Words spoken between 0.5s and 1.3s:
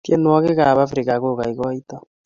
ap afrika